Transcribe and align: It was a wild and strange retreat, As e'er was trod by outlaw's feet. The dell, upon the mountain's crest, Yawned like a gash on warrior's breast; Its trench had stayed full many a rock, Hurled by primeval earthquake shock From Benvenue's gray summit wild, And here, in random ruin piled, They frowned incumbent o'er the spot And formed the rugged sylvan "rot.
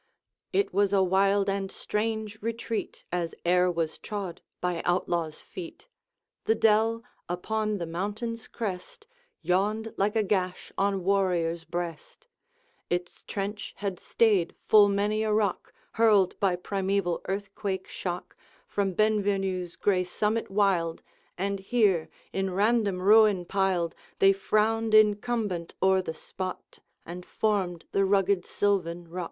It 0.51 0.73
was 0.73 0.93
a 0.93 1.03
wild 1.03 1.47
and 1.47 1.71
strange 1.71 2.41
retreat, 2.41 3.05
As 3.11 3.35
e'er 3.45 3.69
was 3.69 3.99
trod 3.99 4.41
by 4.59 4.81
outlaw's 4.83 5.41
feet. 5.41 5.89
The 6.45 6.55
dell, 6.55 7.03
upon 7.29 7.77
the 7.77 7.85
mountain's 7.85 8.47
crest, 8.47 9.05
Yawned 9.43 9.93
like 9.97 10.15
a 10.15 10.23
gash 10.23 10.71
on 10.75 11.03
warrior's 11.03 11.65
breast; 11.65 12.25
Its 12.89 13.21
trench 13.27 13.75
had 13.77 13.99
stayed 13.99 14.55
full 14.67 14.89
many 14.89 15.21
a 15.21 15.31
rock, 15.31 15.71
Hurled 15.91 16.39
by 16.39 16.55
primeval 16.55 17.21
earthquake 17.27 17.87
shock 17.87 18.35
From 18.67 18.93
Benvenue's 18.95 19.75
gray 19.75 20.03
summit 20.03 20.49
wild, 20.49 21.03
And 21.37 21.59
here, 21.59 22.09
in 22.33 22.51
random 22.55 23.03
ruin 23.03 23.45
piled, 23.45 23.93
They 24.17 24.33
frowned 24.33 24.95
incumbent 24.95 25.75
o'er 25.79 26.01
the 26.01 26.15
spot 26.15 26.79
And 27.05 27.23
formed 27.23 27.85
the 27.91 28.03
rugged 28.03 28.47
sylvan 28.47 29.07
"rot. 29.07 29.19